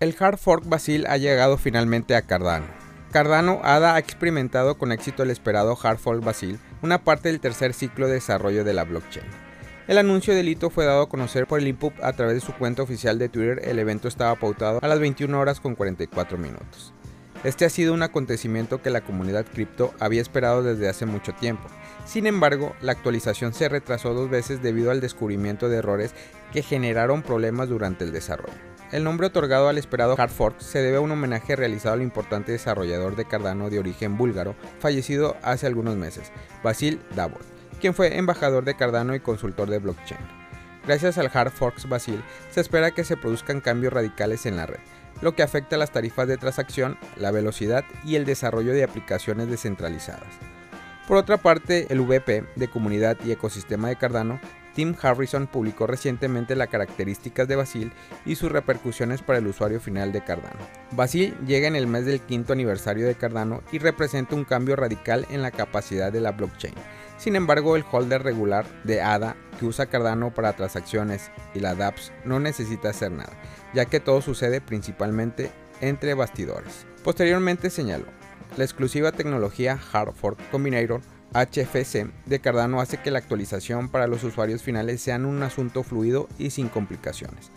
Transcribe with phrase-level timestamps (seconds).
[0.00, 2.66] El hard fork Basil ha llegado finalmente a Cardano.
[3.10, 7.74] Cardano ADA ha experimentado con éxito el esperado hard fork Basil, una parte del tercer
[7.74, 9.26] ciclo de desarrollo de la blockchain.
[9.88, 12.52] El anuncio del hito fue dado a conocer por el INPUB a través de su
[12.52, 13.60] cuenta oficial de Twitter.
[13.64, 16.92] El evento estaba pautado a las 21 horas con 44 minutos.
[17.42, 21.66] Este ha sido un acontecimiento que la comunidad cripto había esperado desde hace mucho tiempo.
[22.06, 26.14] Sin embargo, la actualización se retrasó dos veces debido al descubrimiento de errores
[26.52, 28.77] que generaron problemas durante el desarrollo.
[28.90, 32.52] El nombre otorgado al esperado hard fork se debe a un homenaje realizado al importante
[32.52, 37.42] desarrollador de Cardano de origen búlgaro, fallecido hace algunos meses, Basil Davor,
[37.82, 40.20] quien fue embajador de Cardano y consultor de blockchain.
[40.86, 44.80] Gracias al hard forks Basil, se espera que se produzcan cambios radicales en la red,
[45.20, 49.50] lo que afecta a las tarifas de transacción, la velocidad y el desarrollo de aplicaciones
[49.50, 50.28] descentralizadas.
[51.06, 54.40] Por otra parte, el VP de comunidad y ecosistema de Cardano
[54.78, 57.90] Tim Harrison publicó recientemente las características de Basil
[58.24, 60.60] y sus repercusiones para el usuario final de Cardano.
[60.92, 65.26] Basil llega en el mes del quinto aniversario de Cardano y representa un cambio radical
[65.30, 66.74] en la capacidad de la blockchain.
[67.16, 72.12] Sin embargo, el holder regular de ADA que usa Cardano para transacciones y la dApps
[72.24, 73.32] no necesita hacer nada,
[73.74, 75.50] ya que todo sucede principalmente
[75.80, 76.86] entre bastidores.
[77.02, 78.06] Posteriormente señaló,
[78.56, 81.00] la exclusiva tecnología Hard Fork Combinator
[81.34, 86.28] HFC de Cardano hace que la actualización para los usuarios finales sean un asunto fluido
[86.38, 87.50] y sin complicaciones.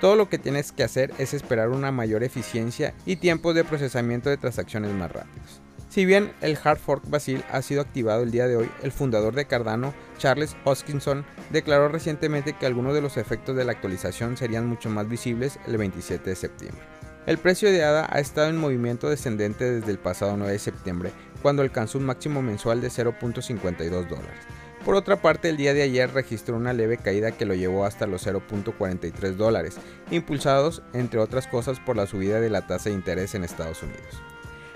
[0.00, 4.30] Todo lo que tienes que hacer es esperar una mayor eficiencia y tiempos de procesamiento
[4.30, 5.60] de transacciones más rápidos.
[5.88, 9.34] Si bien el hard fork Basil ha sido activado el día de hoy, el fundador
[9.34, 14.66] de Cardano, Charles Hoskinson, declaró recientemente que algunos de los efectos de la actualización serían
[14.66, 16.82] mucho más visibles el 27 de septiembre.
[17.26, 21.12] El precio de ADA ha estado en movimiento descendente desde el pasado 9 de septiembre
[21.42, 24.46] cuando alcanzó un máximo mensual de 0.52 dólares.
[24.84, 28.06] Por otra parte, el día de ayer registró una leve caída que lo llevó hasta
[28.06, 29.76] los 0.43 dólares,
[30.10, 34.22] impulsados entre otras cosas por la subida de la tasa de interés en Estados Unidos.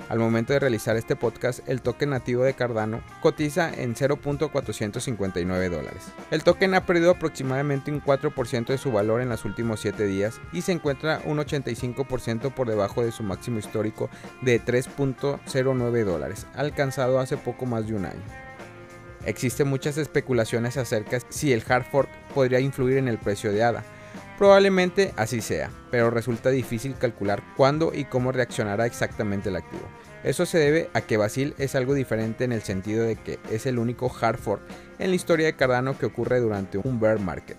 [0.08, 6.05] Al momento de realizar este podcast, el token nativo de Cardano cotiza en 0.459 dólares.
[6.30, 10.41] El token ha perdido aproximadamente un 4% de su valor en los últimos 7 días
[10.52, 14.11] y se encuentra un 85% por debajo de su máximo histórico
[14.42, 18.23] de 3.09 dólares, alcanzado hace poco más de un año.
[19.24, 23.85] Existen muchas especulaciones acerca si el hard fork podría influir en el precio de ADA,
[24.42, 29.85] Probablemente así sea, pero resulta difícil calcular cuándo y cómo reaccionará exactamente el activo.
[30.25, 33.67] Eso se debe a que Basil es algo diferente en el sentido de que es
[33.67, 34.63] el único hard fork
[34.98, 37.57] en la historia de Cardano que ocurre durante un bear market.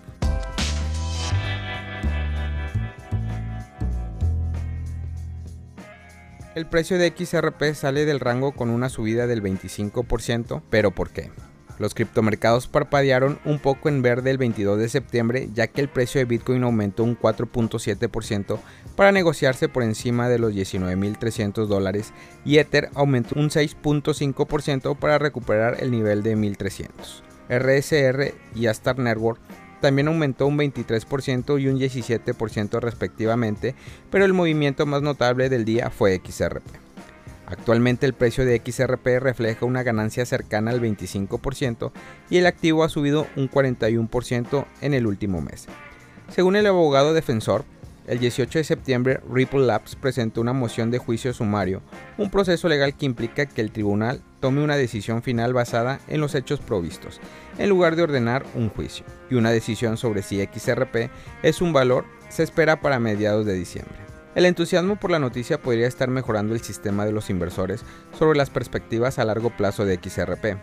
[6.54, 11.30] El precio de XRP sale del rango con una subida del 25%, pero ¿por qué?
[11.78, 16.20] Los criptomercados parpadearon un poco en verde el 22 de septiembre ya que el precio
[16.20, 18.58] de Bitcoin aumentó un 4.7%
[18.96, 22.12] para negociarse por encima de los 19.300 dólares
[22.44, 27.22] y Ether aumentó un 6.5% para recuperar el nivel de 1.300.
[27.48, 29.40] RSR y Astar Network
[29.80, 33.74] también aumentó un 23% y un 17% respectivamente,
[34.10, 36.83] pero el movimiento más notable del día fue XRP.
[37.54, 41.92] Actualmente el precio de XRP refleja una ganancia cercana al 25%
[42.28, 45.66] y el activo ha subido un 41% en el último mes.
[46.30, 47.64] Según el abogado defensor,
[48.08, 51.80] el 18 de septiembre Ripple Labs presentó una moción de juicio sumario,
[52.18, 56.34] un proceso legal que implica que el tribunal tome una decisión final basada en los
[56.34, 57.20] hechos provistos,
[57.56, 61.08] en lugar de ordenar un juicio, y una decisión sobre si XRP
[61.44, 64.03] es un valor se espera para mediados de diciembre.
[64.34, 67.84] El entusiasmo por la noticia podría estar mejorando el sistema de los inversores
[68.18, 70.58] sobre las perspectivas a largo plazo de XRP.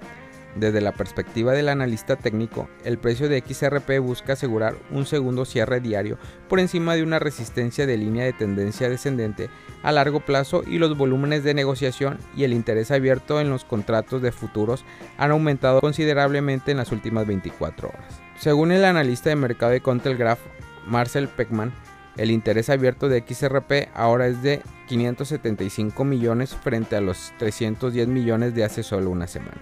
[0.56, 5.80] Desde la perspectiva del analista técnico, el precio de XRP busca asegurar un segundo cierre
[5.80, 6.18] diario
[6.50, 9.50] por encima de una resistencia de línea de tendencia descendente
[9.84, 14.22] a largo plazo y los volúmenes de negociación y el interés abierto en los contratos
[14.22, 14.84] de futuros
[15.18, 18.20] han aumentado considerablemente en las últimas 24 horas.
[18.38, 20.40] Según el analista de mercado de Contelgraph,
[20.86, 21.72] Marcel Peckman,
[22.17, 28.53] el interés abierto de XRP ahora es de 575 millones frente a los 310 millones
[28.53, 29.61] de hace solo una semana.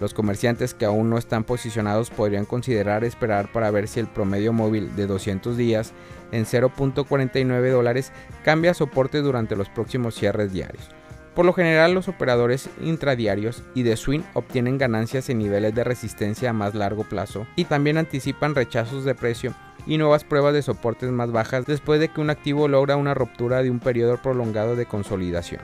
[0.00, 4.52] Los comerciantes que aún no están posicionados podrían considerar esperar para ver si el promedio
[4.52, 5.92] móvil de 200 días
[6.30, 8.12] en 0.49 dólares
[8.44, 10.90] cambia soporte durante los próximos cierres diarios.
[11.34, 16.50] Por lo general los operadores intradiarios y de swing obtienen ganancias en niveles de resistencia
[16.50, 19.54] a más largo plazo y también anticipan rechazos de precio
[19.86, 23.62] y nuevas pruebas de soportes más bajas después de que un activo logra una ruptura
[23.62, 25.62] de un periodo prolongado de consolidación,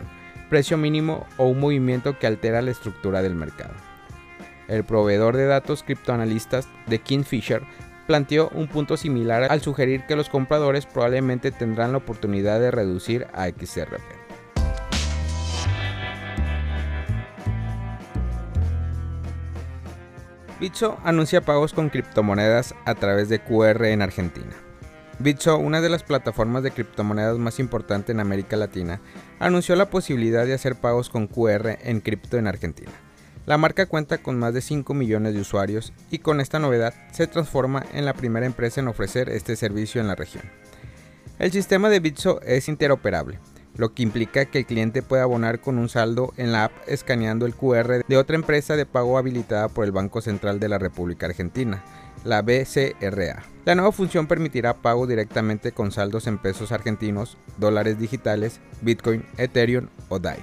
[0.49, 3.75] precio mínimo o un movimiento que altera la estructura del mercado.
[4.69, 7.63] El proveedor de datos criptoanalistas de Kingfisher
[8.07, 13.27] planteó un punto similar al sugerir que los compradores probablemente tendrán la oportunidad de reducir
[13.33, 14.24] a XRP.
[20.61, 24.53] Bitso anuncia pagos con criptomonedas a través de QR en Argentina.
[25.19, 29.01] Bitso, una de las plataformas de criptomonedas más importantes en América Latina,
[29.41, 32.93] anunció la posibilidad de hacer pagos con QR en cripto en Argentina.
[33.47, 37.27] La marca cuenta con más de 5 millones de usuarios y con esta novedad se
[37.27, 40.45] transforma en la primera empresa en ofrecer este servicio en la región.
[41.41, 43.41] El sistema de Bitso es interoperable,
[43.77, 47.47] lo que implica que el cliente puede abonar con un saldo en la app escaneando
[47.47, 51.27] el QR de otra empresa de pago habilitada por el Banco Central de la República
[51.27, 51.85] Argentina,
[52.25, 53.45] la BCRA.
[53.65, 59.89] La nueva función permitirá pago directamente con saldos en pesos argentinos, dólares digitales, Bitcoin, Ethereum
[60.09, 60.39] o DAI.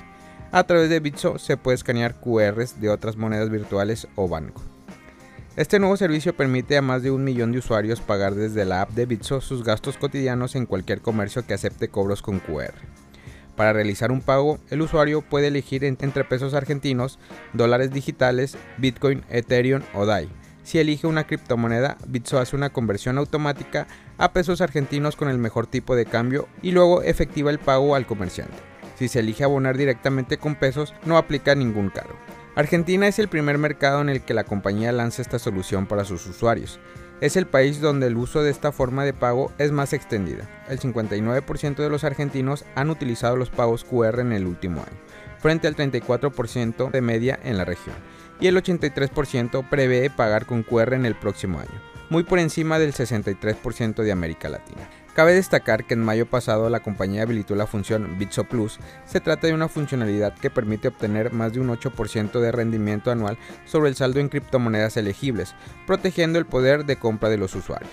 [0.51, 4.61] A través de Bitso se puede escanear QRs de otras monedas virtuales o banco.
[5.55, 8.91] Este nuevo servicio permite a más de un millón de usuarios pagar desde la app
[8.91, 12.73] de Bitso sus gastos cotidianos en cualquier comercio que acepte cobros con QR.
[13.61, 17.19] Para realizar un pago, el usuario puede elegir entre pesos argentinos,
[17.53, 20.29] dólares digitales, Bitcoin, Ethereum o DAI.
[20.63, 23.85] Si elige una criptomoneda, Bitso hace una conversión automática
[24.17, 28.07] a pesos argentinos con el mejor tipo de cambio y luego efectiva el pago al
[28.07, 28.57] comerciante.
[28.97, 32.15] Si se elige abonar directamente con pesos, no aplica ningún cargo.
[32.55, 36.25] Argentina es el primer mercado en el que la compañía lanza esta solución para sus
[36.25, 36.79] usuarios
[37.21, 40.49] es el país donde el uso de esta forma de pago es más extendida.
[40.67, 44.99] El 59% de los argentinos han utilizado los pagos QR en el último año,
[45.39, 47.95] frente al 34% de media en la región,
[48.39, 52.93] y el 83% prevé pagar con QR en el próximo año, muy por encima del
[52.93, 54.89] 63% de América Latina.
[55.13, 58.79] Cabe destacar que en mayo pasado la compañía habilitó la función Bitso Plus.
[59.05, 63.37] Se trata de una funcionalidad que permite obtener más de un 8% de rendimiento anual
[63.65, 65.53] sobre el saldo en criptomonedas elegibles,
[65.85, 67.91] protegiendo el poder de compra de los usuarios.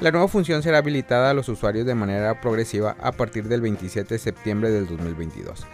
[0.00, 4.14] La nueva función será habilitada a los usuarios de manera progresiva a partir del 27
[4.14, 5.66] de septiembre del 2022.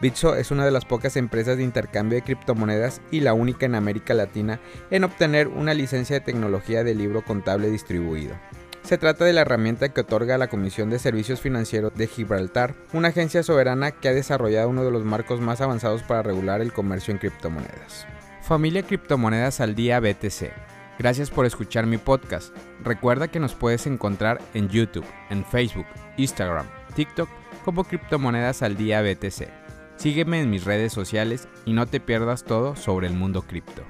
[0.00, 3.74] Bitso es una de las pocas empresas de intercambio de criptomonedas y la única en
[3.74, 4.60] América Latina
[4.90, 8.34] en obtener una licencia de tecnología de libro contable distribuido.
[8.82, 13.08] Se trata de la herramienta que otorga la Comisión de Servicios Financieros de Gibraltar, una
[13.08, 17.12] agencia soberana que ha desarrollado uno de los marcos más avanzados para regular el comercio
[17.12, 18.06] en criptomonedas.
[18.42, 20.50] Familia Criptomonedas al Día BTC.
[20.98, 22.56] Gracias por escuchar mi podcast.
[22.82, 25.86] Recuerda que nos puedes encontrar en YouTube, en Facebook,
[26.16, 27.28] Instagram, TikTok
[27.64, 29.48] como Criptomonedas al Día BTC.
[29.96, 33.82] Sígueme en mis redes sociales y no te pierdas todo sobre el mundo cripto.